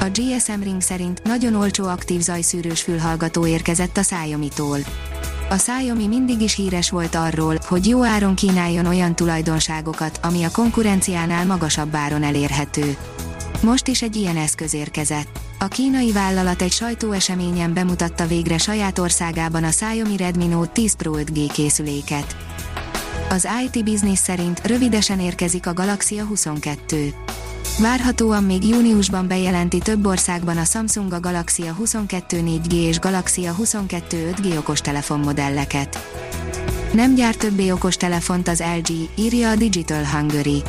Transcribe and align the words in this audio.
A 0.00 0.08
GSM 0.12 0.62
Ring 0.62 0.80
szerint 0.80 1.22
nagyon 1.22 1.54
olcsó 1.54 1.86
aktív 1.86 2.20
zajszűrős 2.20 2.82
fülhallgató 2.82 3.46
érkezett 3.46 3.96
a 3.96 4.00
Xiaomi-tól. 4.00 4.78
A 5.50 5.54
Xiaomi 5.54 6.06
mindig 6.06 6.40
is 6.40 6.54
híres 6.54 6.90
volt 6.90 7.14
arról, 7.14 7.58
hogy 7.66 7.86
jó 7.86 8.04
áron 8.04 8.34
kínáljon 8.34 8.86
olyan 8.86 9.14
tulajdonságokat, 9.14 10.18
ami 10.22 10.44
a 10.44 10.50
konkurenciánál 10.50 11.46
magasabb 11.46 11.94
áron 11.94 12.22
elérhető. 12.22 12.96
Most 13.62 13.88
is 13.88 14.02
egy 14.02 14.16
ilyen 14.16 14.36
eszköz 14.36 14.74
érkezett. 14.74 15.38
A 15.58 15.68
kínai 15.68 16.12
vállalat 16.12 16.62
egy 16.62 16.72
sajtóeseményen 16.72 17.74
bemutatta 17.74 18.26
végre 18.26 18.58
saját 18.58 18.98
országában 18.98 19.64
a 19.64 19.68
Xiaomi 19.68 20.16
Redmi 20.16 20.46
Note 20.46 20.72
10 20.72 20.94
Pro 20.94 21.12
5G 21.16 21.50
készüléket. 21.52 22.36
Az 23.30 23.48
IT 23.64 23.84
Business 23.84 24.18
szerint 24.18 24.66
rövidesen 24.66 25.20
érkezik 25.20 25.66
a 25.66 25.72
Galaxy 25.72 26.18
22. 26.18 27.14
Várhatóan 27.80 28.44
még 28.44 28.68
júniusban 28.68 29.28
bejelenti 29.28 29.78
több 29.78 30.06
országban 30.06 30.56
a 30.56 30.64
Samsung 30.64 31.12
a 31.12 31.20
Galaxy 31.20 31.66
22 31.66 32.42
4G 32.44 32.72
és 32.72 32.98
Galaxy 32.98 33.46
22 33.46 34.32
5G 34.36 34.58
okostelefon 34.58 35.20
modelleket. 35.20 35.98
Nem 36.92 37.14
gyár 37.14 37.34
többé 37.34 37.70
okostelefont 37.70 38.48
az 38.48 38.62
LG, 38.76 39.08
írja 39.14 39.50
a 39.50 39.56
Digital 39.56 40.04
Hungary. 40.04 40.62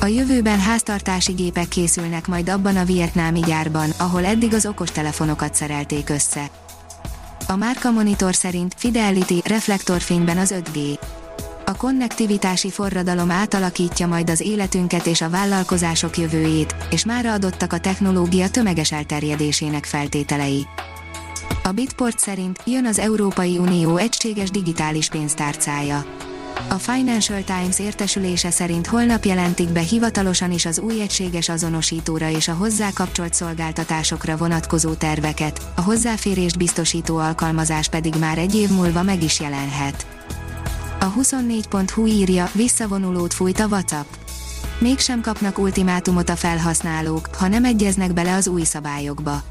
A 0.00 0.06
jövőben 0.06 0.60
háztartási 0.60 1.32
gépek 1.32 1.68
készülnek 1.68 2.26
majd 2.26 2.48
abban 2.48 2.76
a 2.76 2.84
vietnámi 2.84 3.40
gyárban, 3.40 3.90
ahol 3.98 4.24
eddig 4.24 4.54
az 4.54 4.66
okostelefonokat 4.66 5.54
szerelték 5.54 6.08
össze. 6.08 6.50
A 7.48 7.56
Márka 7.56 7.90
Monitor 7.90 8.34
szerint 8.34 8.74
Fidelity 8.76 9.40
reflektorfényben 9.44 10.38
az 10.38 10.54
5G. 10.58 10.98
A 11.68 11.76
konnektivitási 11.76 12.70
forradalom 12.70 13.30
átalakítja 13.30 14.06
majd 14.06 14.30
az 14.30 14.40
életünket 14.40 15.06
és 15.06 15.20
a 15.20 15.30
vállalkozások 15.30 16.18
jövőjét, 16.18 16.74
és 16.90 17.04
már 17.04 17.26
adottak 17.26 17.72
a 17.72 17.78
technológia 17.78 18.50
tömeges 18.50 18.92
elterjedésének 18.92 19.84
feltételei. 19.84 20.66
A 21.62 21.72
Bitport 21.72 22.18
szerint 22.18 22.62
jön 22.64 22.86
az 22.86 22.98
Európai 22.98 23.58
Unió 23.58 23.96
egységes 23.96 24.50
digitális 24.50 25.08
pénztárcája. 25.08 26.04
A 26.68 26.74
Financial 26.74 27.44
Times 27.44 27.78
értesülése 27.78 28.50
szerint 28.50 28.86
holnap 28.86 29.24
jelentik 29.24 29.68
be 29.68 29.80
hivatalosan 29.80 30.52
is 30.52 30.66
az 30.66 30.78
új 30.78 31.00
egységes 31.00 31.48
azonosítóra 31.48 32.30
és 32.30 32.48
a 32.48 32.54
hozzá 32.54 32.90
kapcsolt 32.94 33.34
szolgáltatásokra 33.34 34.36
vonatkozó 34.36 34.92
terveket, 34.92 35.60
a 35.74 35.80
hozzáférést 35.80 36.58
biztosító 36.58 37.16
alkalmazás 37.16 37.88
pedig 37.88 38.14
már 38.20 38.38
egy 38.38 38.54
év 38.54 38.68
múlva 38.70 39.02
meg 39.02 39.22
is 39.22 39.40
jelenhet. 39.40 40.15
A 41.06 41.12
24.hu 41.12 42.06
írja, 42.06 42.50
visszavonulót 42.52 43.34
fújt 43.34 43.60
a 43.60 43.66
WhatsApp. 43.66 44.06
Mégsem 44.78 45.20
kapnak 45.20 45.58
ultimátumot 45.58 46.28
a 46.28 46.36
felhasználók, 46.36 47.28
ha 47.34 47.48
nem 47.48 47.64
egyeznek 47.64 48.12
bele 48.12 48.34
az 48.34 48.48
új 48.48 48.64
szabályokba. 48.64 49.42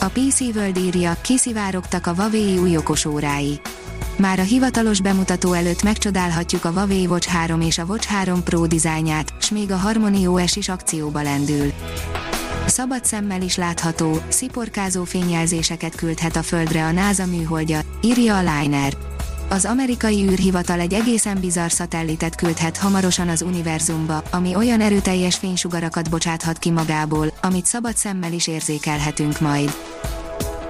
A 0.00 0.06
PC 0.06 0.40
World 0.40 0.76
írja, 0.76 1.16
kiszivárogtak 1.20 2.06
a 2.06 2.14
Huawei 2.14 2.58
új 2.58 2.76
okosórái. 2.76 3.60
Már 4.16 4.38
a 4.38 4.42
hivatalos 4.42 5.00
bemutató 5.00 5.52
előtt 5.52 5.82
megcsodálhatjuk 5.82 6.64
a 6.64 6.70
Huawei 6.70 7.06
Watch 7.06 7.28
3 7.28 7.60
és 7.60 7.78
a 7.78 7.84
Watch 7.84 8.08
3 8.08 8.42
Pro 8.42 8.66
dizájnját, 8.66 9.32
s 9.40 9.50
még 9.50 9.70
a 9.70 9.76
Harmony 9.76 10.26
OS 10.26 10.56
is 10.56 10.68
akcióba 10.68 11.22
lendül. 11.22 11.72
Szabad 12.66 13.04
szemmel 13.04 13.42
is 13.42 13.56
látható, 13.56 14.20
sziporkázó 14.28 15.04
fényjelzéseket 15.04 15.94
küldhet 15.94 16.36
a 16.36 16.42
Földre 16.42 16.84
a 16.84 16.92
NASA 16.92 17.26
műholdja, 17.26 17.80
írja 18.00 18.36
a 18.36 18.60
Liner 18.60 19.07
az 19.48 19.64
amerikai 19.64 20.22
űrhivatal 20.28 20.80
egy 20.80 20.92
egészen 20.92 21.40
bizarr 21.40 21.70
szatellitet 21.70 22.34
küldhet 22.34 22.76
hamarosan 22.76 23.28
az 23.28 23.42
univerzumba, 23.42 24.22
ami 24.30 24.54
olyan 24.54 24.80
erőteljes 24.80 25.36
fénysugarakat 25.36 26.10
bocsáthat 26.10 26.58
ki 26.58 26.70
magából, 26.70 27.32
amit 27.42 27.66
szabad 27.66 27.96
szemmel 27.96 28.32
is 28.32 28.46
érzékelhetünk 28.46 29.40
majd. 29.40 29.72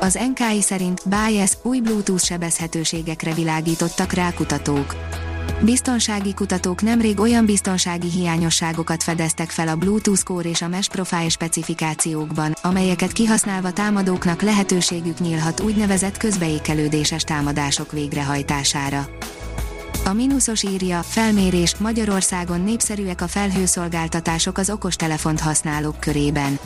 Az 0.01 0.19
NKI 0.35 0.63
szerint 0.63 1.03
Bias 1.09 1.53
új 1.63 1.81
Bluetooth 1.81 2.25
sebezhetőségekre 2.25 3.35
világítottak 3.35 4.13
rá 4.13 4.33
kutatók. 4.33 5.08
Biztonsági 5.61 6.35
kutatók 6.35 6.83
nemrég 6.83 7.21
olyan 7.21 7.45
biztonsági 7.45 8.11
hiányosságokat 8.11 9.03
fedeztek 9.03 9.51
fel 9.51 9.69
a 9.69 9.77
Bluetooth 9.77 10.23
Core 10.23 10.49
és 10.49 10.63
a 10.63 10.69
Mesh 10.69 10.91
Profile 10.91 11.29
specifikációkban, 11.29 12.53
amelyeket 12.63 13.13
kihasználva 13.13 13.73
támadóknak 13.73 14.43
lehetőségük 14.43 15.19
nyílhat 15.19 15.61
úgynevezett 15.61 16.17
közbeékelődéses 16.17 17.23
támadások 17.23 17.93
végrehajtására. 17.93 19.09
A 20.09 20.13
mínuszos 20.13 20.63
írja, 20.63 21.03
felmérés, 21.03 21.77
Magyarországon 21.77 22.61
népszerűek 22.61 23.21
a 23.21 23.29
felhőszolgáltatások 23.29 24.59
az 24.59 24.71
okostelefont 24.71 25.41
használók 25.41 26.01
körében. 26.01 26.59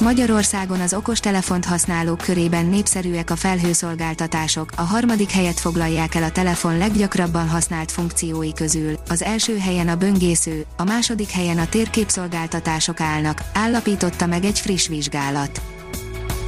Magyarországon 0.00 0.80
az 0.80 0.94
okostelefont 0.94 1.64
használók 1.64 2.18
körében 2.18 2.66
népszerűek 2.66 3.30
a 3.30 3.36
felhőszolgáltatások, 3.36 4.72
a 4.76 4.82
harmadik 4.82 5.30
helyet 5.30 5.60
foglalják 5.60 6.14
el 6.14 6.22
a 6.22 6.30
telefon 6.30 6.78
leggyakrabban 6.78 7.48
használt 7.48 7.92
funkciói 7.92 8.52
közül, 8.52 8.98
az 9.08 9.22
első 9.22 9.58
helyen 9.58 9.88
a 9.88 9.96
böngésző, 9.96 10.66
a 10.76 10.84
második 10.84 11.30
helyen 11.30 11.58
a 11.58 11.68
térképszolgáltatások 11.68 13.00
állnak, 13.00 13.42
állapította 13.54 14.26
meg 14.26 14.44
egy 14.44 14.58
friss 14.58 14.88
vizsgálat. 14.88 15.60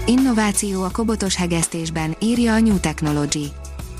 Innováció 0.04 0.82
a 0.82 0.90
kobotos 0.90 1.36
hegesztésben, 1.36 2.16
írja 2.20 2.54
a 2.54 2.60
New 2.60 2.80
Technology 2.80 3.52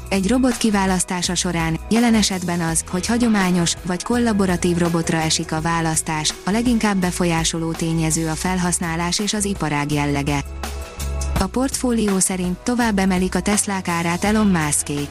egy 0.09 0.29
robot 0.29 0.57
kiválasztása 0.57 1.35
során, 1.35 1.79
jelen 1.91 2.15
esetben 2.15 2.61
az, 2.61 2.85
hogy 2.91 3.07
hagyományos 3.07 3.75
vagy 3.87 4.03
kollaboratív 4.03 4.79
robotra 4.79 5.17
esik 5.17 5.53
a 5.53 5.61
választás, 5.61 6.35
a 6.45 6.51
leginkább 6.51 6.97
befolyásoló 6.97 7.73
tényező 7.73 8.29
a 8.29 8.35
felhasználás 8.35 9.19
és 9.19 9.35
az 9.35 9.45
iparág 9.45 9.93
jellege. 9.93 10.45
A 11.39 11.47
portfólió 11.47 12.19
szerint 12.19 12.59
tovább 12.59 12.99
emelik 12.99 13.35
a 13.35 13.41
Teslák 13.41 13.89
árát 13.89 14.25
Elon 14.25 14.47
Muskék. 14.47 15.09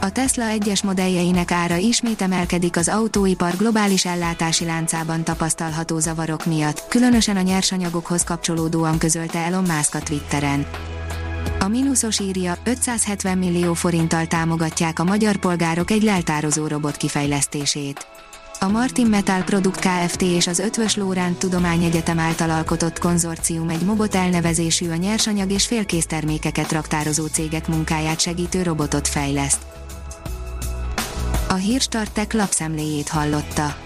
A 0.00 0.10
Tesla 0.12 0.44
egyes 0.44 0.82
modelljeinek 0.82 1.50
ára 1.50 1.76
ismét 1.76 2.22
emelkedik 2.22 2.76
az 2.76 2.88
autóipar 2.88 3.56
globális 3.56 4.04
ellátási 4.04 4.64
láncában 4.64 5.24
tapasztalható 5.24 5.98
zavarok 5.98 6.46
miatt, 6.46 6.88
különösen 6.88 7.36
a 7.36 7.40
nyersanyagokhoz 7.40 8.24
kapcsolódóan 8.24 8.98
közölte 8.98 9.38
Elon 9.38 9.64
Musk 9.64 9.94
a 9.94 9.98
Twitteren. 9.98 10.66
A 11.66 11.68
mínuszos 11.68 12.20
írja, 12.20 12.56
570 12.64 13.38
millió 13.38 13.74
forinttal 13.74 14.26
támogatják 14.26 14.98
a 14.98 15.04
magyar 15.04 15.36
polgárok 15.36 15.90
egy 15.90 16.02
leltározó 16.02 16.66
robot 16.66 16.96
kifejlesztését. 16.96 18.06
A 18.60 18.68
Martin 18.68 19.06
Metal 19.06 19.42
Produkt 19.42 19.78
Kft. 19.78 20.22
és 20.22 20.46
az 20.46 20.58
Ötvös 20.58 20.96
Lóránt 20.96 21.38
Tudományegyetem 21.38 22.18
által 22.18 22.50
alkotott 22.50 22.98
konzorcium 22.98 23.68
egy 23.68 23.82
Mobot 23.82 24.14
elnevezésű 24.14 24.90
a 24.90 24.96
nyersanyag 24.96 25.50
és 25.50 25.66
félkész 25.66 26.06
termékeket 26.06 26.72
raktározó 26.72 27.26
cégek 27.26 27.68
munkáját 27.68 28.20
segítő 28.20 28.62
robotot 28.62 29.08
fejleszt. 29.08 29.60
A 31.48 31.54
Hírstartek 31.54 32.32
lapszemléjét 32.32 33.08
hallotta. 33.08 33.85